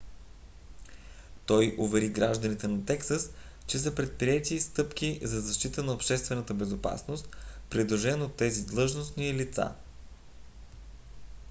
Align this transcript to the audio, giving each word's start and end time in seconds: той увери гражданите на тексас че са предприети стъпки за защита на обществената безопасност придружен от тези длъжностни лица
той 1.45 1.75
увери 1.79 2.09
гражданите 2.09 2.67
на 2.67 2.85
тексас 2.85 3.31
че 3.67 3.79
са 3.79 3.95
предприети 3.95 4.59
стъпки 4.59 5.19
за 5.23 5.41
защита 5.41 5.83
на 5.83 5.93
обществената 5.93 6.53
безопасност 6.53 7.29
придружен 7.69 8.21
от 8.21 8.35
тези 8.35 8.65
длъжностни 8.65 9.33
лица 9.33 9.75